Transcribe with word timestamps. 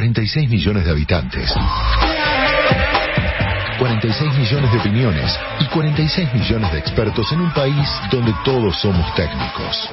46 0.00 0.48
millones 0.48 0.82
de 0.86 0.90
habitantes. 0.92 1.54
46 3.78 4.38
millones 4.38 4.72
de 4.72 4.78
opiniones 4.78 5.38
y 5.60 5.66
46 5.66 6.32
millones 6.32 6.72
de 6.72 6.78
expertos 6.78 7.30
en 7.32 7.42
un 7.42 7.52
país 7.52 7.86
donde 8.10 8.32
todos 8.42 8.80
somos 8.80 9.14
técnicos. 9.14 9.90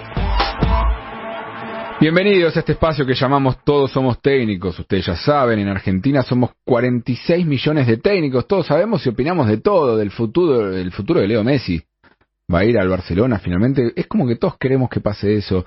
Bienvenidos 2.00 2.56
a 2.56 2.60
este 2.62 2.72
espacio 2.72 3.06
que 3.06 3.16
llamamos 3.16 3.62
Todos 3.66 3.92
Somos 3.92 4.22
Técnicos. 4.22 4.80
Ustedes 4.80 5.08
ya 5.08 5.18
saben, 5.18 5.60
en 5.60 5.68
Argentina 5.68 6.24
somos 6.24 6.52
46 6.64 7.46
millones 7.46 7.86
de 7.86 7.98
técnicos. 7.98 8.48
Todos 8.48 8.68
sabemos 8.68 9.06
y 9.06 9.10
opinamos 9.10 9.50
de 9.50 9.58
todo, 9.58 9.98
del 9.98 10.12
futuro, 10.12 10.72
del 10.72 10.94
futuro 10.94 11.20
de 11.20 11.28
Leo 11.28 11.44
Messi. 11.44 11.84
Va 12.50 12.60
a 12.60 12.64
ir 12.64 12.80
al 12.80 12.88
Barcelona 12.88 13.40
finalmente. 13.40 13.92
Es 13.94 14.08
como 14.08 14.26
que 14.26 14.38
todos 14.38 14.58
queremos 14.58 14.90
que 14.90 15.02
pase 15.02 15.36
eso 15.36 15.66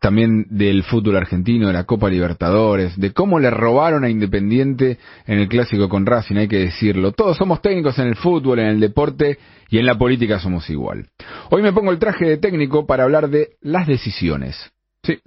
también 0.00 0.46
del 0.48 0.82
fútbol 0.82 1.16
argentino, 1.16 1.66
de 1.66 1.74
la 1.74 1.84
Copa 1.84 2.08
Libertadores, 2.08 2.98
de 2.98 3.12
cómo 3.12 3.38
le 3.38 3.50
robaron 3.50 4.02
a 4.02 4.08
Independiente 4.08 4.98
en 5.26 5.38
el 5.38 5.48
clásico 5.48 5.88
con 5.88 6.06
Racing, 6.06 6.36
hay 6.36 6.48
que 6.48 6.58
decirlo. 6.58 7.12
Todos 7.12 7.36
somos 7.36 7.60
técnicos 7.60 7.98
en 7.98 8.08
el 8.08 8.16
fútbol, 8.16 8.60
en 8.60 8.66
el 8.66 8.80
deporte 8.80 9.38
y 9.68 9.78
en 9.78 9.84
la 9.84 9.98
política 9.98 10.40
somos 10.40 10.68
igual. 10.70 11.06
Hoy 11.50 11.62
me 11.62 11.72
pongo 11.72 11.92
el 11.92 11.98
traje 11.98 12.24
de 12.24 12.38
técnico 12.38 12.86
para 12.86 13.04
hablar 13.04 13.28
de 13.28 13.50
las 13.60 13.86
decisiones. 13.86 14.72
Sí, 15.02 15.18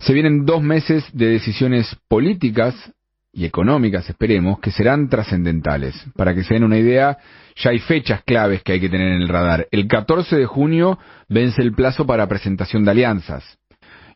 se 0.00 0.12
vienen 0.14 0.46
dos 0.46 0.62
meses 0.62 1.04
de 1.12 1.26
decisiones 1.26 1.94
políticas 2.08 2.74
y 3.30 3.44
económicas, 3.44 4.08
esperemos, 4.08 4.58
que 4.60 4.70
serán 4.70 5.08
trascendentales. 5.08 5.94
Para 6.16 6.34
que 6.34 6.44
se 6.44 6.54
den 6.54 6.64
una 6.64 6.78
idea, 6.78 7.18
ya 7.56 7.70
hay 7.70 7.78
fechas 7.78 8.22
claves 8.24 8.62
que 8.62 8.72
hay 8.72 8.80
que 8.80 8.88
tener 8.88 9.12
en 9.12 9.22
el 9.22 9.28
radar. 9.28 9.66
El 9.70 9.86
14 9.86 10.36
de 10.36 10.46
junio 10.46 10.98
vence 11.28 11.60
el 11.60 11.74
plazo 11.74 12.06
para 12.06 12.28
presentación 12.28 12.84
de 12.84 12.92
alianzas 12.92 13.58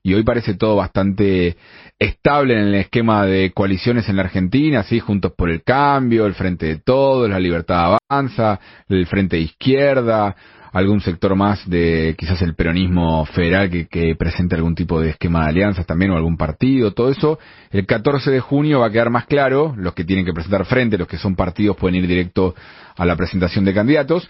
y 0.02 0.14
hoy 0.14 0.22
parece 0.22 0.54
todo 0.54 0.76
bastante 0.76 1.56
estable 1.98 2.54
en 2.54 2.68
el 2.68 2.74
esquema 2.74 3.26
de 3.26 3.52
coaliciones 3.52 4.08
en 4.08 4.16
la 4.16 4.22
Argentina, 4.22 4.82
sí, 4.82 5.00
Juntos 5.00 5.32
por 5.36 5.50
el 5.50 5.62
Cambio, 5.62 6.26
el 6.26 6.34
Frente 6.34 6.66
de 6.66 6.76
Todos, 6.76 7.28
la 7.28 7.40
Libertad 7.40 7.98
Avanza, 8.08 8.60
el 8.88 9.06
Frente 9.06 9.36
de 9.36 9.42
Izquierda, 9.42 10.36
algún 10.72 11.00
sector 11.00 11.34
más 11.34 11.68
de 11.68 12.14
quizás 12.18 12.40
el 12.42 12.54
peronismo 12.54 13.24
federal 13.26 13.70
que, 13.70 13.86
que 13.86 14.14
presente 14.16 14.54
algún 14.54 14.74
tipo 14.74 15.00
de 15.00 15.10
esquema 15.10 15.44
de 15.44 15.50
alianzas 15.50 15.86
también 15.86 16.10
o 16.10 16.16
algún 16.16 16.36
partido, 16.36 16.92
todo 16.92 17.10
eso. 17.10 17.38
El 17.70 17.86
14 17.86 18.30
de 18.30 18.40
junio 18.40 18.80
va 18.80 18.86
a 18.86 18.90
quedar 18.90 19.10
más 19.10 19.26
claro, 19.26 19.74
los 19.76 19.94
que 19.94 20.04
tienen 20.04 20.24
que 20.24 20.32
presentar 20.32 20.64
frente, 20.66 20.98
los 20.98 21.08
que 21.08 21.18
son 21.18 21.36
partidos 21.36 21.76
pueden 21.76 21.96
ir 21.96 22.06
directo 22.06 22.54
a 22.96 23.04
la 23.04 23.16
presentación 23.16 23.64
de 23.64 23.74
candidatos, 23.74 24.28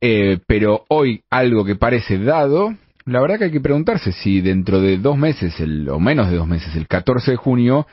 eh, 0.00 0.38
pero 0.46 0.84
hoy 0.88 1.22
algo 1.30 1.64
que 1.64 1.76
parece 1.76 2.18
dado 2.18 2.74
la 3.06 3.20
verdad 3.20 3.38
que 3.38 3.44
hay 3.44 3.50
que 3.50 3.60
preguntarse 3.60 4.12
si 4.12 4.40
dentro 4.40 4.80
de 4.80 4.98
dos 4.98 5.16
meses, 5.16 5.58
el, 5.60 5.88
o 5.88 5.98
menos 5.98 6.30
de 6.30 6.36
dos 6.36 6.46
meses, 6.46 6.74
el 6.76 6.86
14 6.86 7.32
de 7.32 7.36
junio, 7.36 7.86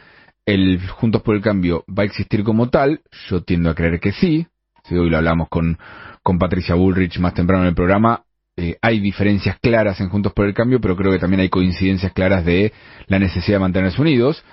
el 0.45 0.79
Juntos 0.87 1.21
por 1.21 1.35
el 1.35 1.41
Cambio 1.41 1.83
va 1.87 2.03
a 2.03 2.05
existir 2.05 2.43
como 2.43 2.69
tal. 2.69 3.01
Yo 3.29 3.43
tiendo 3.43 3.69
a 3.69 3.75
creer 3.75 3.99
que 3.99 4.13
sí. 4.13 4.47
Si 4.85 4.95
hoy 4.95 5.09
lo 5.09 5.17
hablamos 5.17 5.49
con, 5.49 5.77
con 6.23 6.39
Patricia 6.39 6.75
Bullrich 6.75 7.19
más 7.19 7.33
temprano 7.33 7.63
en 7.63 7.69
el 7.69 7.75
programa. 7.75 8.23
Eh, 8.55 8.77
hay 8.81 8.99
diferencias 8.99 9.59
claras 9.59 9.99
en 9.99 10.09
Juntos 10.09 10.33
por 10.33 10.45
el 10.47 10.53
Cambio, 10.53 10.79
pero 10.81 10.95
creo 10.95 11.11
que 11.11 11.19
también 11.19 11.41
hay 11.41 11.49
coincidencias 11.49 12.13
claras 12.13 12.45
de 12.45 12.73
la 13.07 13.19
necesidad 13.19 13.57
de 13.57 13.61
mantenerse 13.61 14.01
unidos. 14.01 14.43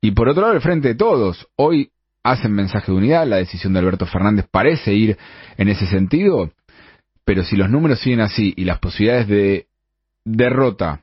Y 0.00 0.10
por 0.10 0.28
otro 0.28 0.42
lado, 0.42 0.54
el 0.54 0.60
frente 0.60 0.88
de 0.88 0.94
todos. 0.94 1.46
Hoy 1.56 1.90
hacen 2.22 2.52
mensaje 2.52 2.90
de 2.90 2.98
unidad, 2.98 3.26
la 3.26 3.36
decisión 3.36 3.72
de 3.72 3.78
Alberto 3.78 4.04
Fernández 4.04 4.46
parece 4.50 4.92
ir 4.92 5.16
en 5.56 5.68
ese 5.68 5.86
sentido, 5.86 6.50
pero 7.24 7.44
si 7.44 7.54
los 7.54 7.70
números 7.70 8.00
siguen 8.00 8.20
así 8.20 8.52
y 8.56 8.64
las 8.64 8.80
posibilidades 8.80 9.28
de 9.28 9.66
derrota 10.26 11.02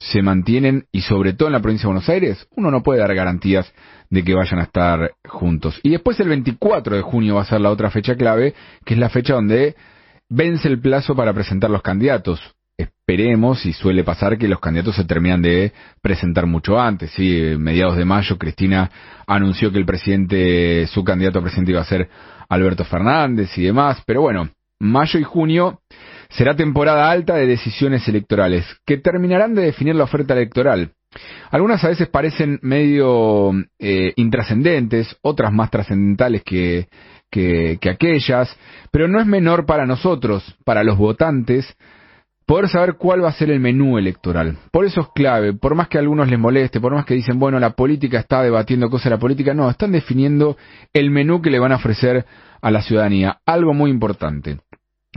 se 0.00 0.22
mantienen 0.22 0.86
y 0.90 1.02
sobre 1.02 1.34
todo 1.34 1.48
en 1.48 1.52
la 1.52 1.60
provincia 1.60 1.84
de 1.84 1.92
Buenos 1.92 2.08
Aires, 2.08 2.48
uno 2.56 2.72
no 2.72 2.82
puede 2.82 3.00
dar 3.00 3.14
garantías 3.14 3.72
de 4.10 4.24
que 4.24 4.34
vayan 4.34 4.58
a 4.58 4.64
estar 4.64 5.12
juntos. 5.24 5.78
Y 5.84 5.90
después 5.90 6.18
el 6.18 6.28
24 6.28 6.96
de 6.96 7.02
junio 7.02 7.36
va 7.36 7.42
a 7.42 7.46
ser 7.46 7.60
la 7.60 7.70
otra 7.70 7.90
fecha 7.90 8.16
clave, 8.16 8.54
que 8.84 8.94
es 8.94 9.00
la 9.00 9.10
fecha 9.10 9.34
donde 9.34 9.76
vence 10.28 10.66
el 10.66 10.80
plazo 10.80 11.14
para 11.14 11.32
presentar 11.32 11.70
los 11.70 11.82
candidatos. 11.82 12.40
Esperemos, 12.76 13.64
y 13.64 13.74
suele 13.74 14.02
pasar, 14.02 14.38
que 14.38 14.48
los 14.48 14.58
candidatos 14.58 14.96
se 14.96 15.04
terminan 15.04 15.42
de 15.42 15.72
presentar 16.00 16.46
mucho 16.46 16.80
antes. 16.80 17.10
Sí, 17.12 17.54
mediados 17.58 17.96
de 17.96 18.04
mayo, 18.04 18.38
Cristina 18.38 18.90
anunció 19.26 19.70
que 19.70 19.78
el 19.78 19.86
presidente, 19.86 20.86
su 20.88 21.04
candidato 21.04 21.38
a 21.38 21.42
presidente 21.42 21.72
iba 21.72 21.82
a 21.82 21.84
ser 21.84 22.08
Alberto 22.48 22.84
Fernández 22.84 23.56
y 23.56 23.62
demás. 23.62 24.02
Pero 24.04 24.22
bueno, 24.22 24.48
mayo 24.80 25.20
y 25.20 25.22
junio 25.22 25.80
Será 26.32 26.56
temporada 26.56 27.10
alta 27.10 27.34
de 27.34 27.46
decisiones 27.46 28.06
electorales, 28.08 28.64
que 28.86 28.98
terminarán 28.98 29.54
de 29.54 29.62
definir 29.62 29.94
la 29.94 30.04
oferta 30.04 30.34
electoral. 30.34 30.92
Algunas 31.50 31.84
a 31.84 31.88
veces 31.88 32.08
parecen 32.08 32.58
medio 32.62 33.52
eh, 33.78 34.14
intrascendentes, 34.16 35.14
otras 35.20 35.52
más 35.52 35.70
trascendentales 35.70 36.42
que, 36.42 36.88
que, 37.30 37.78
que 37.80 37.90
aquellas, 37.90 38.56
pero 38.90 39.08
no 39.08 39.20
es 39.20 39.26
menor 39.26 39.66
para 39.66 39.84
nosotros, 39.84 40.56
para 40.64 40.84
los 40.84 40.96
votantes, 40.96 41.76
poder 42.46 42.68
saber 42.68 42.94
cuál 42.94 43.22
va 43.22 43.28
a 43.28 43.32
ser 43.32 43.50
el 43.50 43.60
menú 43.60 43.98
electoral. 43.98 44.56
Por 44.70 44.86
eso 44.86 45.02
es 45.02 45.08
clave, 45.14 45.52
por 45.52 45.74
más 45.74 45.88
que 45.88 45.98
a 45.98 46.00
algunos 46.00 46.28
les 46.28 46.38
moleste, 46.38 46.80
por 46.80 46.94
más 46.94 47.04
que 47.04 47.14
dicen, 47.14 47.38
bueno, 47.38 47.60
la 47.60 47.70
política 47.70 48.18
está 48.18 48.42
debatiendo 48.42 48.88
cosas 48.90 49.04
de 49.04 49.10
la 49.10 49.18
política, 49.18 49.54
no, 49.54 49.68
están 49.68 49.92
definiendo 49.92 50.56
el 50.92 51.10
menú 51.10 51.42
que 51.42 51.50
le 51.50 51.58
van 51.58 51.72
a 51.72 51.76
ofrecer 51.76 52.24
a 52.60 52.70
la 52.70 52.82
ciudadanía, 52.82 53.38
algo 53.44 53.74
muy 53.74 53.90
importante. 53.90 54.58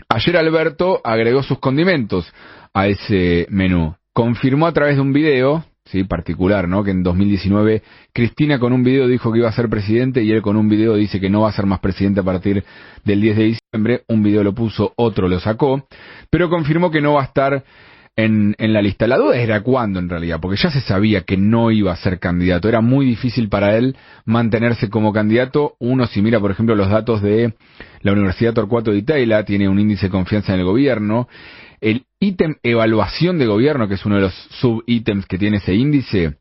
Ayer 0.10 0.36
Alberto 0.36 1.00
agregó 1.04 1.42
sus 1.42 1.60
condimentos 1.60 2.32
a 2.74 2.88
ese 2.88 3.48
menú. 3.50 3.96
Confirmó 4.12 4.68
a 4.68 4.74
través 4.74 4.96
de 4.96 5.02
un 5.02 5.14
video, 5.14 5.64
sí, 5.86 6.04
particular, 6.04 6.68
¿no? 6.68 6.84
Que 6.84 6.92
en 6.92 7.02
2019 7.02 7.82
Cristina 8.12 8.60
con 8.60 8.74
un 8.74 8.84
video 8.84 9.08
dijo 9.08 9.32
que 9.32 9.40
iba 9.40 9.48
a 9.48 9.54
ser 9.54 9.70
presidente 9.70 10.22
y 10.22 10.32
él 10.32 10.42
con 10.42 10.58
un 10.58 10.68
video 10.68 10.96
dice 10.96 11.22
que 11.22 11.30
no 11.30 11.42
va 11.42 11.50
a 11.50 11.54
ser 11.54 11.66
más 11.66 11.80
presidente 11.80 12.20
a 12.20 12.24
partir 12.24 12.66
del 13.06 13.22
10 13.22 13.38
de 13.38 13.44
diciembre. 13.44 14.04
Un 14.10 14.22
video 14.22 14.44
lo 14.44 14.54
puso, 14.54 14.92
otro 14.98 15.30
lo 15.30 15.40
sacó, 15.40 15.88
pero 16.30 16.50
confirmó 16.50 16.92
que 16.92 17.02
no 17.02 17.14
va 17.14 17.22
a 17.22 17.26
estar 17.26 17.64
en, 18.16 18.56
en 18.58 18.74
la 18.74 18.82
lista. 18.82 19.08
La 19.08 19.18
duda 19.18 19.38
era 19.38 19.62
cuándo 19.62 20.00
en 20.00 20.10
realidad, 20.10 20.40
porque 20.42 20.62
ya 20.62 20.72
se 20.72 20.82
sabía 20.82 21.22
que 21.22 21.38
no 21.38 21.72
iba 21.72 21.92
a 21.92 21.98
ser 21.98 22.20
candidato. 22.20 22.70
Era 22.70 22.82
muy 22.82 23.06
difícil 23.06 23.50
para 23.50 23.76
él 23.78 23.96
mantenerse 24.26 24.90
como 24.90 25.14
candidato. 25.14 25.76
Uno, 25.80 26.08
si 26.08 26.22
mira, 26.22 26.40
por 26.40 26.52
ejemplo, 26.52 26.76
los 26.76 26.90
datos 26.90 27.22
de 27.22 27.54
la 28.02 28.14
Universidad 28.14 28.54
Torcuato 28.54 28.92
de 28.92 28.98
Italia, 28.98 29.44
tiene 29.44 29.68
un 29.68 29.80
índice 29.80 30.08
de 30.08 30.12
confianza 30.12 30.54
en 30.54 30.60
el 30.60 30.66
gobierno. 30.66 31.28
El 31.82 32.06
ítem 32.20 32.56
evaluación 32.64 33.38
de 33.38 33.48
gobierno, 33.48 33.88
que 33.88 33.96
es 33.96 34.06
uno 34.06 34.16
de 34.16 34.22
los 34.22 34.34
subítems 34.34 35.26
que 35.26 35.38
tiene 35.38 35.58
ese 35.58 35.76
índice, 35.76 36.38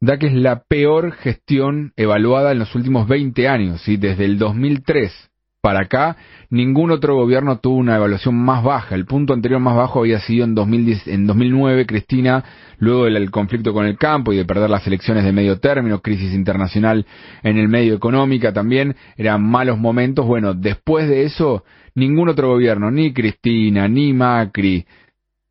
da 0.00 0.18
que 0.18 0.26
es 0.26 0.34
la 0.34 0.62
peor 0.68 1.12
gestión 1.12 1.92
evaluada 1.96 2.52
en 2.52 2.58
los 2.58 2.74
últimos 2.74 3.08
20 3.08 3.48
años, 3.48 3.80
¿sí? 3.82 3.96
desde 3.96 4.26
el 4.26 4.38
2003 4.38 5.28
para 5.68 5.80
acá, 5.80 6.16
ningún 6.48 6.90
otro 6.90 7.14
gobierno 7.14 7.58
tuvo 7.58 7.76
una 7.76 7.96
evaluación 7.96 8.34
más 8.34 8.64
baja. 8.64 8.94
El 8.94 9.04
punto 9.04 9.34
anterior 9.34 9.60
más 9.60 9.76
bajo 9.76 9.98
había 9.98 10.18
sido 10.18 10.46
en, 10.46 10.54
2010, 10.54 11.08
en 11.08 11.26
2009, 11.26 11.84
Cristina, 11.84 12.42
luego 12.78 13.04
del 13.04 13.30
conflicto 13.30 13.74
con 13.74 13.84
el 13.84 13.98
campo 13.98 14.32
y 14.32 14.38
de 14.38 14.46
perder 14.46 14.70
las 14.70 14.86
elecciones 14.86 15.24
de 15.24 15.32
medio 15.32 15.60
término, 15.60 16.00
crisis 16.00 16.32
internacional 16.32 17.04
en 17.42 17.58
el 17.58 17.68
medio 17.68 17.92
económica 17.92 18.50
también, 18.54 18.96
eran 19.18 19.42
malos 19.42 19.76
momentos. 19.76 20.24
Bueno, 20.24 20.54
después 20.54 21.06
de 21.06 21.24
eso, 21.24 21.64
ningún 21.94 22.30
otro 22.30 22.48
gobierno, 22.48 22.90
ni 22.90 23.12
Cristina, 23.12 23.86
ni 23.88 24.14
Macri, 24.14 24.86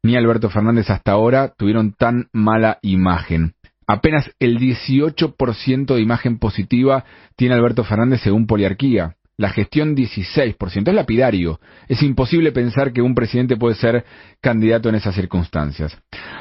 ni 0.01 0.15
Alberto 0.15 0.49
Fernández 0.49 0.89
hasta 0.89 1.11
ahora, 1.11 1.53
tuvieron 1.55 1.93
tan 1.93 2.25
mala 2.33 2.79
imagen. 2.81 3.53
Apenas 3.85 4.31
el 4.39 4.57
18% 4.57 5.93
de 5.93 6.01
imagen 6.01 6.39
positiva 6.39 7.05
tiene 7.35 7.53
Alberto 7.53 7.83
Fernández 7.83 8.21
según 8.21 8.47
Poliarquía 8.47 9.13
la 9.37 9.49
gestión 9.49 9.95
16%. 9.95 10.87
Es 10.89 10.93
lapidario. 10.93 11.59
Es 11.87 12.01
imposible 12.01 12.51
pensar 12.51 12.91
que 12.91 13.01
un 13.01 13.15
presidente 13.15 13.55
puede 13.55 13.75
ser 13.75 14.03
candidato 14.41 14.89
en 14.89 14.95
esas 14.95 15.15
circunstancias. 15.15 15.97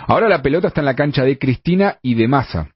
Ahora 0.06 0.28
la 0.28 0.42
pelota 0.42 0.68
está 0.68 0.80
en 0.80 0.86
la 0.86 0.96
cancha 0.96 1.22
de 1.22 1.38
Cristina 1.38 1.98
y 2.02 2.14
de 2.14 2.26
Massa. 2.26 2.70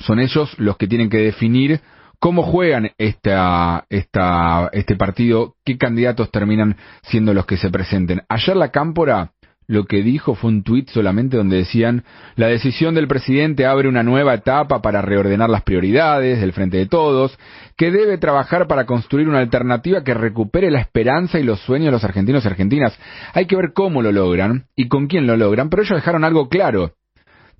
Son 0.00 0.18
ellos 0.18 0.58
los 0.58 0.76
que 0.76 0.88
tienen 0.88 1.08
que 1.08 1.18
definir 1.18 1.80
cómo 2.18 2.42
juegan 2.42 2.90
esta, 2.98 3.84
esta, 3.88 4.70
este 4.72 4.96
partido, 4.96 5.56
qué 5.64 5.76
candidatos 5.76 6.30
terminan 6.30 6.76
siendo 7.02 7.34
los 7.34 7.46
que 7.46 7.56
se 7.56 7.70
presenten. 7.70 8.22
Ayer 8.28 8.56
la 8.56 8.70
Cámpora 8.70 9.32
lo 9.72 9.86
que 9.86 10.02
dijo 10.02 10.34
fue 10.34 10.50
un 10.50 10.62
tuit 10.62 10.90
solamente 10.90 11.38
donde 11.38 11.56
decían 11.56 12.04
la 12.36 12.48
decisión 12.48 12.94
del 12.94 13.08
presidente 13.08 13.64
abre 13.64 13.88
una 13.88 14.02
nueva 14.02 14.34
etapa 14.34 14.82
para 14.82 15.00
reordenar 15.00 15.48
las 15.48 15.62
prioridades 15.62 16.40
del 16.40 16.52
frente 16.52 16.76
de 16.76 16.84
todos, 16.84 17.38
que 17.78 17.90
debe 17.90 18.18
trabajar 18.18 18.66
para 18.68 18.84
construir 18.84 19.30
una 19.30 19.38
alternativa 19.38 20.04
que 20.04 20.12
recupere 20.12 20.70
la 20.70 20.80
esperanza 20.80 21.40
y 21.40 21.42
los 21.42 21.58
sueños 21.60 21.86
de 21.86 21.92
los 21.92 22.04
argentinos 22.04 22.44
y 22.44 22.48
argentinas. 22.48 22.98
Hay 23.32 23.46
que 23.46 23.56
ver 23.56 23.72
cómo 23.72 24.02
lo 24.02 24.12
logran 24.12 24.66
y 24.76 24.88
con 24.88 25.06
quién 25.06 25.26
lo 25.26 25.38
logran, 25.38 25.70
pero 25.70 25.82
ellos 25.82 25.96
dejaron 25.96 26.22
algo 26.22 26.50
claro. 26.50 26.92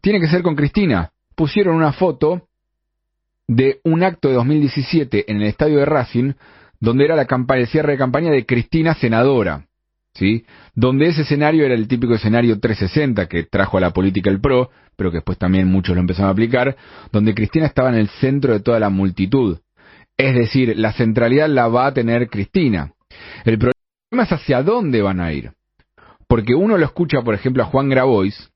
Tiene 0.03 0.21
que 0.21 0.29
ser 0.29 0.43
con 0.43 0.55
Cristina. 0.55 1.13
Pusieron 1.35 1.77
una 1.77 1.93
foto 1.93 2.43
de 3.49 3.81
un 3.85 4.03
acto 4.03 4.29
de 4.29 4.35
2017 4.35 5.33
en 5.33 5.39
el 5.39 5.45
estadio 5.45 5.79
de 5.79 5.87
Racing, 5.87 6.35
donde 6.79 7.07
era 7.07 7.17
la 7.17 7.25
campaña, 7.25 7.63
el 7.63 7.69
cierre 7.69 7.93
de 7.93 7.99
campaña 7.99 8.31
de 8.31 8.45
Cristina 8.45 8.93
senadora. 8.95 9.65
¿Sí? 10.15 10.45
Donde 10.75 11.09
ese 11.09 11.23
escenario 11.23 11.65
era 11.65 11.75
el 11.75 11.89
típico 11.89 12.15
escenario 12.15 12.59
360 12.61 13.29
que 13.29 13.45
trajo 13.45 13.79
a 13.79 13.81
la 13.81 13.93
política 13.93 14.31
el 14.31 14.41
PRO, 14.41 14.71
pero 14.97 15.11
que 15.11 15.19
después 15.19 15.39
también 15.39 15.69
muchos 15.69 15.95
lo 15.95 16.01
empezaron 16.01 16.29
a 16.29 16.33
aplicar, 16.33 16.77
donde 17.11 17.35
Cristina 17.35 17.67
estaba 17.67 17.89
en 17.89 17.97
el 17.97 18.09
centro 18.09 18.53
de 18.53 18.61
toda 18.61 18.79
la 18.79 18.91
multitud. 18.91 19.59
Es 20.17 20.35
decir, 20.35 20.75
la 20.77 20.93
centralidad 20.93 21.49
la 21.49 21.69
va 21.69 21.87
a 21.87 21.95
tener 21.95 22.29
Cristina. 22.29 22.93
El 23.45 23.59
problema 23.59 24.25
es 24.25 24.33
hacia 24.33 24.63
dónde 24.63 25.03
van 25.03 25.21
a 25.21 25.33
ir. 25.33 25.53
Porque 26.29 26.55
uno 26.55 26.79
lo 26.79 26.85
escucha, 26.85 27.23
por 27.23 27.35
ejemplo, 27.35 27.63
a 27.63 27.67
Juan 27.67 27.89
Grabois, 27.89 28.52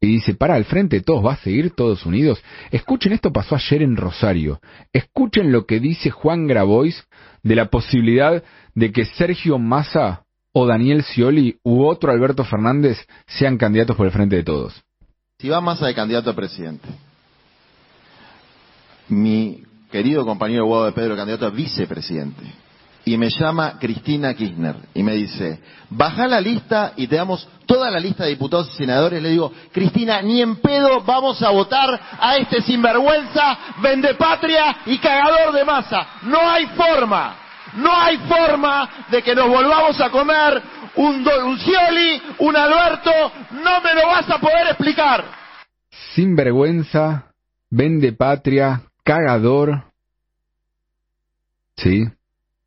y 0.00 0.06
dice, 0.06 0.34
para 0.34 0.54
al 0.54 0.64
frente 0.64 1.02
todos, 1.02 1.24
va 1.24 1.34
a 1.34 1.36
seguir 1.36 1.74
todos 1.74 2.06
unidos. 2.06 2.42
Escuchen, 2.70 3.12
esto 3.12 3.32
pasó 3.32 3.54
ayer 3.54 3.82
en 3.82 3.96
Rosario. 3.96 4.60
Escuchen 4.92 5.52
lo 5.52 5.66
que 5.66 5.78
dice 5.78 6.10
Juan 6.10 6.46
Grabois 6.46 7.06
de 7.42 7.54
la 7.54 7.66
posibilidad 7.66 8.42
de 8.74 8.92
que 8.92 9.04
Sergio 9.04 9.58
Massa 9.58 10.24
o 10.52 10.66
Daniel 10.66 11.02
Scioli 11.02 11.58
u 11.62 11.84
otro 11.84 12.10
Alberto 12.10 12.44
Fernández 12.44 12.98
sean 13.26 13.58
candidatos 13.58 13.96
por 13.96 14.06
el 14.06 14.12
frente 14.12 14.36
de 14.36 14.42
todos. 14.42 14.82
Si 15.38 15.48
va 15.48 15.60
Massa 15.60 15.86
de 15.86 15.94
candidato 15.94 16.30
a 16.30 16.36
presidente, 16.36 16.88
mi 19.08 19.64
querido 19.90 20.24
compañero 20.24 20.66
Guado 20.66 20.86
de 20.86 20.92
Pedro 20.92 21.16
candidato 21.16 21.46
a 21.46 21.50
vicepresidente, 21.50 22.42
y 23.04 23.16
me 23.16 23.30
llama 23.30 23.78
Cristina 23.78 24.34
Kirchner 24.34 24.76
y 24.94 25.02
me 25.02 25.14
dice, 25.14 25.60
baja 25.88 26.26
la 26.26 26.40
lista 26.40 26.92
y 26.96 27.06
te 27.06 27.16
damos 27.16 27.48
toda 27.66 27.90
la 27.90 27.98
lista 27.98 28.24
de 28.24 28.30
diputados 28.30 28.70
y 28.74 28.76
senadores. 28.76 29.22
Le 29.22 29.30
digo, 29.30 29.52
Cristina, 29.72 30.20
ni 30.22 30.42
en 30.42 30.56
pedo 30.56 31.00
vamos 31.02 31.42
a 31.42 31.50
votar 31.50 32.00
a 32.20 32.36
este 32.36 32.60
sinvergüenza, 32.62 33.58
vendepatria 33.82 34.76
y 34.86 34.98
cagador 34.98 35.52
de 35.54 35.64
masa. 35.64 36.06
No 36.22 36.48
hay 36.48 36.66
forma, 36.66 37.36
no 37.76 37.90
hay 37.96 38.18
forma 38.18 39.06
de 39.10 39.22
que 39.22 39.34
nos 39.34 39.48
volvamos 39.48 40.00
a 40.00 40.10
comer 40.10 40.62
un, 40.96 41.26
un 41.26 41.58
Scioli, 41.58 42.22
un 42.38 42.56
Alberto, 42.56 43.10
no 43.52 43.80
me 43.80 43.94
lo 43.94 44.06
vas 44.08 44.28
a 44.28 44.38
poder 44.38 44.68
explicar. 44.68 45.24
Sinvergüenza, 46.14 47.32
vendepatria, 47.70 48.82
cagador. 49.04 49.84
Sí, 51.76 52.04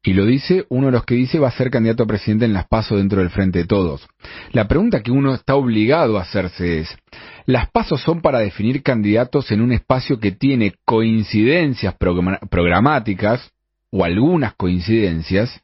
y 0.05 0.13
lo 0.13 0.25
dice 0.25 0.65
uno 0.69 0.87
de 0.87 0.91
los 0.91 1.05
que 1.05 1.15
dice 1.15 1.39
va 1.39 1.47
a 1.47 1.51
ser 1.51 1.71
candidato 1.71 2.03
a 2.03 2.07
presidente 2.07 2.43
en 2.43 2.53
las 2.53 2.67
pasos 2.67 2.97
dentro 2.97 3.21
del 3.21 3.29
Frente 3.29 3.59
de 3.59 3.65
Todos. 3.65 4.05
La 4.51 4.67
pregunta 4.67 5.01
que 5.01 5.11
uno 5.11 5.33
está 5.33 5.55
obligado 5.55 6.17
a 6.17 6.23
hacerse 6.23 6.79
es, 6.79 6.97
¿las 7.45 7.69
pasos 7.69 8.01
son 8.01 8.21
para 8.21 8.39
definir 8.39 8.83
candidatos 8.83 9.49
en 9.51 9.61
un 9.61 9.71
espacio 9.71 10.19
que 10.19 10.33
tiene 10.33 10.73
coincidencias 10.83 11.95
programáticas 11.95 13.49
o 13.91 14.03
algunas 14.03 14.55
coincidencias 14.55 15.61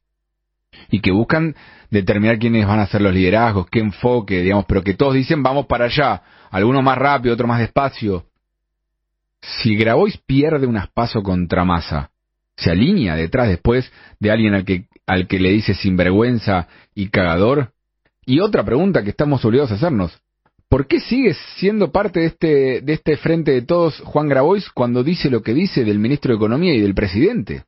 y 0.89 1.01
que 1.01 1.11
buscan 1.11 1.55
determinar 1.89 2.39
quiénes 2.39 2.65
van 2.65 2.79
a 2.79 2.87
ser 2.87 3.01
los 3.01 3.13
liderazgos, 3.13 3.67
qué 3.69 3.79
enfoque, 3.79 4.41
digamos, 4.41 4.65
pero 4.65 4.83
que 4.83 4.93
todos 4.93 5.15
dicen 5.15 5.43
vamos 5.43 5.65
para 5.65 5.85
allá, 5.85 6.21
alguno 6.49 6.81
más 6.81 6.97
rápido, 6.97 7.33
otro 7.33 7.47
más 7.47 7.59
despacio? 7.59 8.25
Si 9.41 9.75
Grabois 9.75 10.17
pierde 10.17 10.65
un 10.65 10.79
pasos 10.93 11.23
contra 11.23 11.65
Massa, 11.65 12.11
se 12.59 12.71
alinea 12.71 13.15
detrás 13.15 13.47
después 13.47 13.91
de 14.19 14.31
alguien 14.31 14.53
al 14.53 14.65
que, 14.65 14.85
al 15.05 15.27
que 15.27 15.39
le 15.39 15.51
dice 15.51 15.73
sinvergüenza 15.73 16.67
y 16.93 17.09
cagador? 17.09 17.71
Y 18.25 18.41
otra 18.41 18.63
pregunta 18.63 19.03
que 19.03 19.09
estamos 19.09 19.43
obligados 19.45 19.71
a 19.71 19.75
hacernos. 19.75 20.19
¿Por 20.69 20.85
qué 20.85 20.99
sigue 20.99 21.33
siendo 21.57 21.91
parte 21.91 22.19
de 22.19 22.25
este, 22.27 22.81
de 22.81 22.93
este 22.93 23.17
frente 23.17 23.51
de 23.51 23.63
todos 23.63 23.99
Juan 24.01 24.29
Grabois 24.29 24.69
cuando 24.69 25.03
dice 25.03 25.31
lo 25.31 25.41
que 25.41 25.55
dice 25.55 25.83
del 25.83 25.97
ministro 25.97 26.31
de 26.31 26.37
Economía 26.37 26.75
y 26.75 26.81
del 26.81 26.93
presidente? 26.93 27.63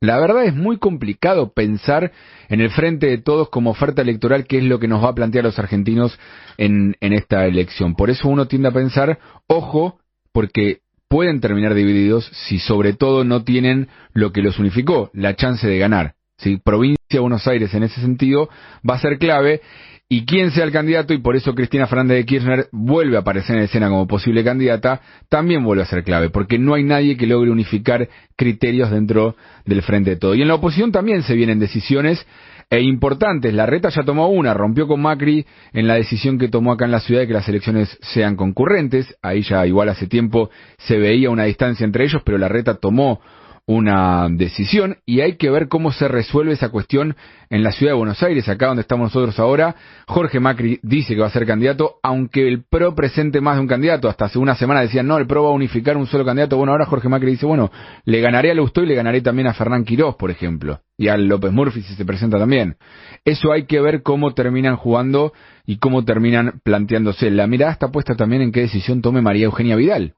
La 0.00 0.18
verdad 0.18 0.44
es 0.44 0.54
muy 0.54 0.78
complicado 0.78 1.52
pensar 1.52 2.12
en 2.48 2.60
el 2.60 2.70
frente 2.70 3.06
de 3.06 3.18
todos 3.18 3.48
como 3.48 3.70
oferta 3.70 4.02
electoral, 4.02 4.46
que 4.46 4.58
es 4.58 4.64
lo 4.64 4.78
que 4.78 4.88
nos 4.88 5.02
va 5.02 5.10
a 5.10 5.14
plantear 5.14 5.44
los 5.44 5.58
argentinos 5.58 6.18
en, 6.58 6.96
en 7.00 7.12
esta 7.12 7.46
elección. 7.46 7.94
Por 7.94 8.10
eso 8.10 8.28
uno 8.28 8.46
tiende 8.46 8.68
a 8.68 8.72
pensar, 8.72 9.18
ojo, 9.46 9.98
porque 10.32 10.80
pueden 11.14 11.38
terminar 11.38 11.74
divididos 11.74 12.28
si 12.32 12.58
sobre 12.58 12.92
todo 12.92 13.22
no 13.22 13.44
tienen 13.44 13.86
lo 14.14 14.32
que 14.32 14.42
los 14.42 14.58
unificó, 14.58 15.12
la 15.14 15.36
chance 15.36 15.64
de 15.64 15.78
ganar. 15.78 16.14
¿sí? 16.38 16.56
Provincia 16.56 16.98
de 17.08 17.20
Buenos 17.20 17.46
Aires 17.46 17.72
en 17.72 17.84
ese 17.84 18.00
sentido 18.00 18.48
va 18.82 18.96
a 18.96 18.98
ser 18.98 19.18
clave 19.18 19.60
y 20.08 20.26
quién 20.26 20.50
sea 20.50 20.64
el 20.64 20.72
candidato, 20.72 21.14
y 21.14 21.18
por 21.18 21.36
eso 21.36 21.54
Cristina 21.54 21.86
Fernández 21.86 22.16
de 22.16 22.26
Kirchner 22.26 22.66
vuelve 22.72 23.16
a 23.16 23.20
aparecer 23.20 23.54
en 23.56 23.62
escena 23.62 23.90
como 23.90 24.08
posible 24.08 24.42
candidata, 24.42 25.02
también 25.28 25.62
vuelve 25.62 25.84
a 25.84 25.86
ser 25.86 26.02
clave, 26.02 26.30
porque 26.30 26.58
no 26.58 26.74
hay 26.74 26.82
nadie 26.82 27.16
que 27.16 27.28
logre 27.28 27.52
unificar 27.52 28.08
criterios 28.36 28.90
dentro 28.90 29.36
del 29.64 29.82
frente 29.82 30.10
de 30.10 30.16
todo. 30.16 30.34
Y 30.34 30.42
en 30.42 30.48
la 30.48 30.56
oposición 30.56 30.90
también 30.90 31.22
se 31.22 31.34
vienen 31.34 31.60
decisiones 31.60 32.26
e 32.76 32.82
importantes. 32.82 33.52
La 33.54 33.66
reta 33.66 33.88
ya 33.88 34.02
tomó 34.02 34.28
una, 34.28 34.54
rompió 34.54 34.86
con 34.86 35.00
Macri 35.00 35.46
en 35.72 35.86
la 35.86 35.94
decisión 35.94 36.38
que 36.38 36.48
tomó 36.48 36.72
acá 36.72 36.84
en 36.84 36.90
la 36.90 37.00
ciudad 37.00 37.20
de 37.20 37.26
que 37.26 37.32
las 37.32 37.48
elecciones 37.48 37.96
sean 38.02 38.36
concurrentes. 38.36 39.16
Ahí 39.22 39.42
ya 39.42 39.66
igual 39.66 39.88
hace 39.88 40.06
tiempo 40.06 40.50
se 40.78 40.98
veía 40.98 41.30
una 41.30 41.44
distancia 41.44 41.84
entre 41.84 42.04
ellos, 42.04 42.22
pero 42.24 42.38
la 42.38 42.48
reta 42.48 42.74
tomó 42.74 43.20
una 43.66 44.28
decisión 44.28 44.98
y 45.06 45.20
hay 45.20 45.36
que 45.36 45.48
ver 45.48 45.68
cómo 45.68 45.90
se 45.90 46.06
resuelve 46.06 46.52
esa 46.52 46.68
cuestión 46.68 47.16
en 47.48 47.62
la 47.62 47.72
ciudad 47.72 47.92
de 47.92 47.98
Buenos 47.98 48.22
Aires, 48.22 48.48
acá 48.48 48.66
donde 48.66 48.82
estamos 48.82 49.06
nosotros 49.06 49.38
ahora. 49.38 49.74
Jorge 50.06 50.38
Macri 50.38 50.80
dice 50.82 51.14
que 51.14 51.20
va 51.20 51.28
a 51.28 51.30
ser 51.30 51.46
candidato, 51.46 51.96
aunque 52.02 52.46
el 52.46 52.64
PRO 52.64 52.94
presente 52.94 53.40
más 53.40 53.56
de 53.56 53.62
un 53.62 53.68
candidato. 53.68 54.08
Hasta 54.08 54.26
hace 54.26 54.38
una 54.38 54.54
semana 54.54 54.82
decían, 54.82 55.06
no, 55.06 55.16
el 55.16 55.26
PRO 55.26 55.44
va 55.44 55.50
a 55.50 55.52
unificar 55.52 55.96
un 55.96 56.06
solo 56.06 56.24
candidato. 56.24 56.56
Bueno, 56.56 56.72
ahora 56.72 56.86
Jorge 56.86 57.08
Macri 57.08 57.32
dice, 57.32 57.46
bueno, 57.46 57.70
le 58.04 58.20
ganaré 58.20 58.50
a 58.50 58.54
Lustó 58.54 58.82
y 58.82 58.86
le 58.86 58.94
ganaré 58.94 59.22
también 59.22 59.48
a 59.48 59.54
Fernán 59.54 59.84
Quirós, 59.84 60.16
por 60.16 60.30
ejemplo, 60.30 60.80
y 60.98 61.08
a 61.08 61.16
López 61.16 61.52
Murphy 61.52 61.82
si 61.82 61.94
se 61.94 62.04
presenta 62.04 62.38
también. 62.38 62.76
Eso 63.24 63.50
hay 63.50 63.64
que 63.64 63.80
ver 63.80 64.02
cómo 64.02 64.34
terminan 64.34 64.76
jugando 64.76 65.32
y 65.64 65.78
cómo 65.78 66.04
terminan 66.04 66.60
planteándose. 66.64 67.30
La 67.30 67.46
mirada 67.46 67.72
está 67.72 67.88
puesta 67.88 68.14
también 68.14 68.42
en 68.42 68.52
qué 68.52 68.60
decisión 68.60 69.00
tome 69.00 69.22
María 69.22 69.46
Eugenia 69.46 69.76
Vidal 69.76 70.14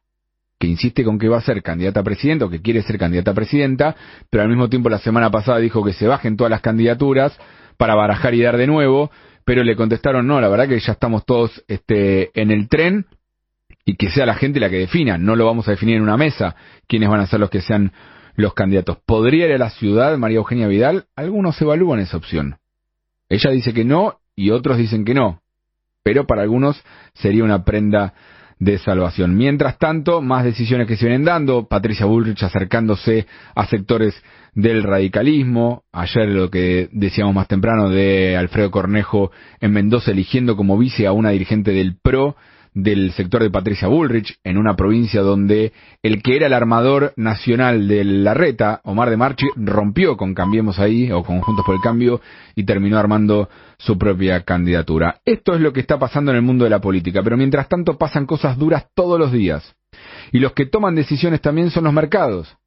que 0.58 0.66
insiste 0.66 1.04
con 1.04 1.18
que 1.18 1.28
va 1.28 1.38
a 1.38 1.42
ser 1.42 1.62
candidata 1.62 2.00
a 2.00 2.04
presidenta 2.04 2.46
o 2.46 2.50
que 2.50 2.62
quiere 2.62 2.82
ser 2.82 2.98
candidata 2.98 3.32
a 3.32 3.34
presidenta, 3.34 3.96
pero 4.30 4.42
al 4.42 4.48
mismo 4.48 4.68
tiempo 4.68 4.88
la 4.88 4.98
semana 4.98 5.30
pasada 5.30 5.58
dijo 5.58 5.84
que 5.84 5.92
se 5.92 6.06
bajen 6.06 6.36
todas 6.36 6.50
las 6.50 6.62
candidaturas 6.62 7.36
para 7.76 7.94
barajar 7.94 8.34
y 8.34 8.42
dar 8.42 8.56
de 8.56 8.66
nuevo, 8.66 9.10
pero 9.44 9.62
le 9.62 9.76
contestaron 9.76 10.26
no, 10.26 10.40
la 10.40 10.48
verdad 10.48 10.68
que 10.68 10.80
ya 10.80 10.92
estamos 10.92 11.24
todos 11.26 11.62
este, 11.68 12.30
en 12.40 12.50
el 12.50 12.68
tren 12.68 13.06
y 13.84 13.96
que 13.96 14.10
sea 14.10 14.26
la 14.26 14.34
gente 14.34 14.58
la 14.58 14.70
que 14.70 14.78
defina, 14.78 15.18
no 15.18 15.36
lo 15.36 15.44
vamos 15.44 15.68
a 15.68 15.72
definir 15.72 15.96
en 15.96 16.02
una 16.02 16.16
mesa 16.16 16.56
quiénes 16.88 17.08
van 17.08 17.20
a 17.20 17.26
ser 17.26 17.38
los 17.38 17.50
que 17.50 17.60
sean 17.60 17.92
los 18.34 18.54
candidatos. 18.54 18.98
¿Podría 19.06 19.46
ir 19.46 19.54
a 19.54 19.58
la 19.58 19.70
ciudad 19.70 20.16
María 20.16 20.38
Eugenia 20.38 20.66
Vidal? 20.68 21.06
Algunos 21.14 21.60
evalúan 21.60 22.00
esa 22.00 22.16
opción. 22.16 22.56
Ella 23.28 23.50
dice 23.50 23.72
que 23.72 23.84
no 23.84 24.20
y 24.34 24.50
otros 24.50 24.78
dicen 24.78 25.04
que 25.04 25.14
no, 25.14 25.40
pero 26.02 26.26
para 26.26 26.42
algunos 26.42 26.82
sería 27.14 27.44
una 27.44 27.64
prenda 27.64 28.14
de 28.58 28.78
salvación. 28.78 29.36
Mientras 29.36 29.78
tanto, 29.78 30.22
más 30.22 30.44
decisiones 30.44 30.86
que 30.86 30.96
se 30.96 31.06
vienen 31.06 31.24
dando, 31.24 31.66
Patricia 31.68 32.06
Bullrich 32.06 32.42
acercándose 32.42 33.26
a 33.54 33.66
sectores 33.66 34.14
del 34.54 34.82
radicalismo, 34.82 35.84
ayer 35.92 36.28
lo 36.28 36.50
que 36.50 36.88
decíamos 36.92 37.34
más 37.34 37.48
temprano 37.48 37.90
de 37.90 38.36
Alfredo 38.36 38.70
Cornejo 38.70 39.30
en 39.60 39.72
Mendoza 39.72 40.12
eligiendo 40.12 40.56
como 40.56 40.78
vice 40.78 41.06
a 41.06 41.12
una 41.12 41.30
dirigente 41.30 41.72
del 41.72 41.96
PRO, 42.00 42.36
del 42.76 43.12
sector 43.12 43.42
de 43.42 43.48
Patricia 43.48 43.88
Bullrich, 43.88 44.38
en 44.44 44.58
una 44.58 44.76
provincia 44.76 45.22
donde 45.22 45.72
el 46.02 46.22
que 46.22 46.36
era 46.36 46.46
el 46.46 46.52
armador 46.52 47.14
nacional 47.16 47.88
de 47.88 48.04
la 48.04 48.34
reta, 48.34 48.82
Omar 48.84 49.08
de 49.08 49.16
Marchi, 49.16 49.46
rompió 49.56 50.18
con 50.18 50.34
Cambiemos 50.34 50.78
ahí, 50.78 51.10
o 51.10 51.22
con 51.24 51.40
Juntos 51.40 51.64
por 51.64 51.74
el 51.74 51.80
Cambio, 51.80 52.20
y 52.54 52.64
terminó 52.64 52.98
armando 52.98 53.48
su 53.78 53.96
propia 53.96 54.42
candidatura. 54.42 55.20
Esto 55.24 55.54
es 55.54 55.62
lo 55.62 55.72
que 55.72 55.80
está 55.80 55.98
pasando 55.98 56.32
en 56.32 56.36
el 56.36 56.42
mundo 56.42 56.64
de 56.64 56.70
la 56.70 56.82
política, 56.82 57.22
pero 57.22 57.38
mientras 57.38 57.66
tanto 57.66 57.96
pasan 57.96 58.26
cosas 58.26 58.58
duras 58.58 58.88
todos 58.94 59.18
los 59.18 59.32
días. 59.32 59.74
Y 60.30 60.38
los 60.38 60.52
que 60.52 60.66
toman 60.66 60.94
decisiones 60.94 61.40
también 61.40 61.70
son 61.70 61.84
los 61.84 61.94
mercados. 61.94 62.58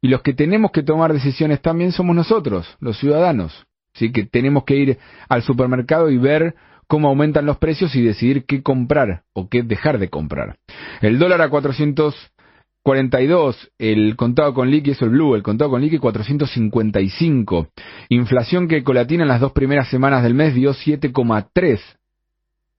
Y 0.00 0.06
los 0.06 0.22
que 0.22 0.32
tenemos 0.32 0.70
que 0.70 0.84
tomar 0.84 1.12
decisiones 1.12 1.60
también 1.60 1.90
somos 1.90 2.14
nosotros, 2.14 2.76
los 2.78 2.96
ciudadanos. 2.98 3.66
Así 3.96 4.12
que 4.12 4.26
tenemos 4.26 4.62
que 4.62 4.76
ir 4.76 4.98
al 5.28 5.42
supermercado 5.42 6.08
y 6.08 6.18
ver 6.18 6.54
cómo 6.86 7.08
aumentan 7.08 7.46
los 7.46 7.58
precios 7.58 7.96
y 7.96 8.02
decidir 8.02 8.44
qué 8.46 8.62
comprar 8.62 9.22
o 9.32 9.48
qué 9.48 9.62
dejar 9.62 9.98
de 9.98 10.08
comprar. 10.08 10.56
El 11.00 11.18
dólar 11.18 11.42
a 11.42 11.48
442, 11.48 13.72
el 13.78 14.14
contado 14.16 14.54
con 14.54 14.70
liqui, 14.70 14.92
es 14.92 15.02
el 15.02 15.10
blue, 15.10 15.34
el 15.34 15.42
contado 15.42 15.70
con 15.70 15.82
liqui 15.82 15.98
455. 15.98 17.68
Inflación 18.10 18.68
que 18.68 18.84
colatina 18.84 19.24
en 19.24 19.28
las 19.28 19.40
dos 19.40 19.50
primeras 19.52 19.88
semanas 19.88 20.22
del 20.22 20.34
mes 20.34 20.54
dio 20.54 20.72
7,3. 20.72 21.80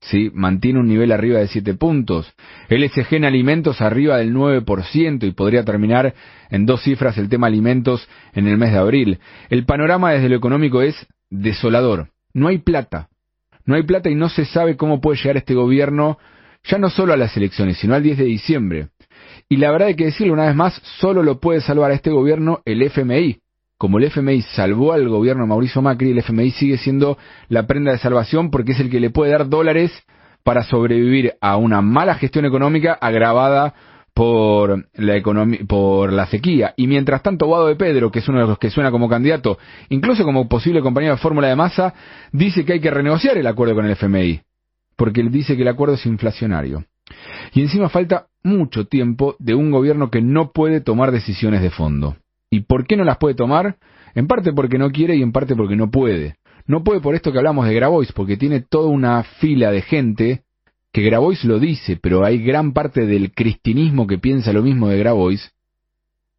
¿sí? 0.01 0.31
mantiene 0.33 0.79
un 0.79 0.87
nivel 0.87 1.11
arriba 1.11 1.39
de 1.39 1.47
7 1.47 1.73
puntos. 1.75 2.31
LSG 2.69 3.15
en 3.15 3.25
alimentos 3.25 3.81
arriba 3.81 4.17
del 4.17 4.33
9% 4.33 5.23
y 5.23 5.31
podría 5.31 5.65
terminar 5.65 6.13
en 6.49 6.65
dos 6.65 6.83
cifras 6.83 7.17
el 7.17 7.29
tema 7.29 7.47
alimentos 7.47 8.07
en 8.33 8.47
el 8.47 8.57
mes 8.57 8.71
de 8.71 8.77
abril. 8.77 9.19
El 9.49 9.65
panorama 9.65 10.11
desde 10.11 10.29
lo 10.29 10.35
económico 10.35 10.81
es 10.81 10.95
desolador. 11.29 12.09
No 12.33 12.47
hay 12.47 12.59
plata. 12.59 13.09
No 13.67 13.75
hay 13.75 13.83
plata 13.83 14.09
y 14.09 14.15
no 14.15 14.29
se 14.29 14.45
sabe 14.45 14.75
cómo 14.75 14.99
puede 14.99 15.17
llegar 15.17 15.37
este 15.37 15.53
gobierno 15.53 16.17
ya 16.63 16.77
no 16.77 16.89
solo 16.89 17.13
a 17.13 17.17
las 17.17 17.35
elecciones, 17.37 17.77
sino 17.77 17.95
al 17.95 18.03
10 18.03 18.17
de 18.17 18.25
diciembre. 18.25 18.87
Y 19.49 19.57
la 19.57 19.71
verdad 19.71 19.89
hay 19.89 19.95
que 19.95 20.05
decirlo 20.05 20.33
una 20.33 20.47
vez 20.47 20.55
más, 20.55 20.73
solo 20.99 21.23
lo 21.23 21.39
puede 21.39 21.61
salvar 21.61 21.91
a 21.91 21.93
este 21.93 22.09
gobierno 22.09 22.61
el 22.65 22.81
FMI. 22.81 23.39
como 23.77 23.99
el 23.99 24.05
FMI 24.05 24.41
salvó 24.41 24.91
al 24.91 25.07
gobierno 25.07 25.43
de 25.43 25.49
Mauricio 25.49 25.83
Macri, 25.83 26.09
el 26.09 26.17
FMI 26.17 26.49
sigue 26.51 26.77
siendo 26.77 27.17
la 27.47 27.67
prenda 27.67 27.91
de 27.91 27.99
salvación 27.99 28.49
porque 28.49 28.71
es 28.71 28.79
el 28.79 28.89
que 28.89 28.99
le 28.99 29.11
puede 29.11 29.31
dar 29.31 29.49
dólares 29.49 29.91
para 30.43 30.63
sobrevivir 30.63 31.35
a 31.41 31.57
una 31.57 31.81
mala 31.81 32.15
gestión 32.15 32.45
económica 32.45 32.93
agravada 32.93 33.75
por 34.17 34.87
la 34.95 35.21
por 35.67 36.11
la 36.11 36.25
sequía. 36.25 36.73
Y 36.75 36.87
mientras 36.87 37.21
tanto, 37.21 37.45
Guado 37.45 37.67
de 37.67 37.75
Pedro, 37.75 38.09
que 38.09 38.17
es 38.17 38.27
uno 38.27 38.39
de 38.39 38.47
los 38.47 38.57
que 38.57 38.71
suena 38.71 38.89
como 38.89 39.07
candidato, 39.07 39.59
incluso 39.89 40.23
como 40.23 40.49
posible 40.49 40.81
compañero 40.81 41.13
de 41.13 41.21
fórmula 41.21 41.49
de 41.49 41.55
masa, 41.55 41.93
dice 42.31 42.65
que 42.65 42.73
hay 42.73 42.79
que 42.79 42.89
renegociar 42.89 43.37
el 43.37 43.45
acuerdo 43.45 43.75
con 43.75 43.85
el 43.85 43.91
FMI, 43.91 44.41
porque 44.95 45.21
él 45.21 45.29
dice 45.29 45.55
que 45.55 45.61
el 45.61 45.67
acuerdo 45.67 45.93
es 45.93 46.05
inflacionario. 46.07 46.83
Y 47.53 47.61
encima 47.61 47.89
falta 47.89 48.25
mucho 48.41 48.87
tiempo 48.87 49.35
de 49.37 49.53
un 49.53 49.69
gobierno 49.69 50.09
que 50.09 50.23
no 50.23 50.51
puede 50.51 50.81
tomar 50.81 51.11
decisiones 51.11 51.61
de 51.61 51.69
fondo. 51.69 52.17
¿Y 52.49 52.61
por 52.61 52.87
qué 52.87 52.97
no 52.97 53.03
las 53.03 53.17
puede 53.17 53.35
tomar? 53.35 53.77
En 54.15 54.25
parte 54.25 54.51
porque 54.51 54.79
no 54.79 54.89
quiere 54.89 55.15
y 55.15 55.21
en 55.21 55.31
parte 55.31 55.55
porque 55.55 55.75
no 55.75 55.91
puede. 55.91 56.37
No 56.65 56.83
puede 56.83 57.01
por 57.01 57.13
esto 57.13 57.31
que 57.31 57.37
hablamos 57.37 57.67
de 57.67 57.75
Grabois, 57.75 58.11
porque 58.13 58.35
tiene 58.35 58.61
toda 58.61 58.89
una 58.89 59.21
fila 59.21 59.69
de 59.69 59.83
gente 59.83 60.41
que 60.91 61.01
Grabois 61.01 61.43
lo 61.43 61.59
dice, 61.59 61.97
pero 62.01 62.25
hay 62.25 62.39
gran 62.39 62.73
parte 62.73 63.05
del 63.05 63.31
cristianismo 63.33 64.07
que 64.07 64.17
piensa 64.17 64.53
lo 64.53 64.63
mismo 64.63 64.87
de 64.87 64.97
Grabois, 64.97 65.51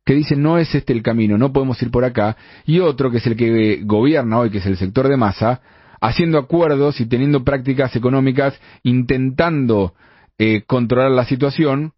que 0.05 0.15
dice 0.15 0.37
no 0.37 0.59
es 0.59 0.75
este 0.75 0.93
el 0.93 1.03
camino, 1.03 1.37
no 1.39 1.53
podemos 1.53 1.81
ir 1.83 1.91
por 1.91 2.05
acá, 2.05 2.37
y 2.65 2.81
otro 2.81 3.11
que 3.11 3.19
es 3.19 3.27
el 3.27 3.37
que 3.37 3.83
gobierna 3.85 4.39
hoy, 4.39 4.51
que 4.51 4.59
es 4.59 4.67
el 4.67 4.77
sector 4.77 5.09
de 5.09 5.17
masa, 5.17 5.61
haciendo 6.01 6.39
acuerdos 6.39 7.01
y 7.01 7.07
teniendo 7.07 7.45
prácticas 7.45 7.95
económicas, 7.95 8.59
intentando 8.83 9.95
eh, 10.39 10.63
controlar 10.67 11.11
la 11.11 11.25
situación, 11.25 11.93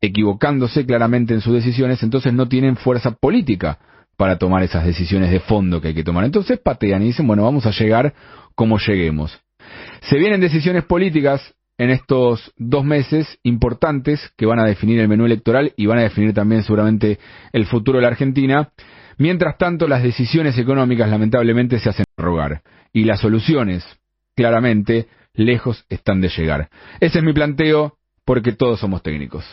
equivocándose 0.00 0.84
claramente 0.86 1.34
en 1.34 1.40
sus 1.40 1.54
decisiones, 1.54 2.02
entonces 2.02 2.32
no 2.32 2.48
tienen 2.48 2.76
fuerza 2.76 3.12
política 3.12 3.78
para 4.16 4.38
tomar 4.38 4.62
esas 4.62 4.84
decisiones 4.84 5.30
de 5.30 5.40
fondo 5.40 5.80
que 5.80 5.88
hay 5.88 5.94
que 5.94 6.04
tomar. 6.04 6.24
Entonces 6.24 6.58
patean 6.58 7.02
y 7.02 7.06
dicen, 7.06 7.26
bueno, 7.26 7.44
vamos 7.44 7.66
a 7.66 7.70
llegar 7.70 8.14
como 8.54 8.78
lleguemos. 8.78 9.38
Se 10.02 10.18
vienen 10.18 10.40
decisiones 10.40 10.84
políticas 10.84 11.54
en 11.78 11.90
estos 11.90 12.52
dos 12.56 12.84
meses 12.84 13.38
importantes 13.42 14.32
que 14.36 14.46
van 14.46 14.58
a 14.58 14.64
definir 14.64 15.00
el 15.00 15.08
menú 15.08 15.24
electoral 15.24 15.72
y 15.76 15.86
van 15.86 15.98
a 15.98 16.02
definir 16.02 16.34
también 16.34 16.62
seguramente 16.62 17.18
el 17.52 17.66
futuro 17.66 17.98
de 17.98 18.02
la 18.02 18.08
Argentina. 18.08 18.70
Mientras 19.18 19.58
tanto, 19.58 19.88
las 19.88 20.02
decisiones 20.02 20.56
económicas 20.58 21.08
lamentablemente 21.08 21.78
se 21.78 21.90
hacen 21.90 22.04
rogar 22.16 22.62
y 22.92 23.04
las 23.04 23.20
soluciones, 23.20 23.84
claramente, 24.36 25.08
lejos 25.34 25.84
están 25.88 26.20
de 26.20 26.28
llegar. 26.28 26.68
Ese 27.00 27.18
es 27.18 27.24
mi 27.24 27.32
planteo 27.32 27.96
porque 28.24 28.52
todos 28.52 28.80
somos 28.80 29.02
técnicos. 29.02 29.44